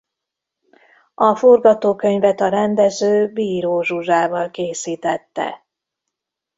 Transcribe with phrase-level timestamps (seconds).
[1.15, 5.65] A forgatókönyvet a rendező Bíró Zsuzsával készítette.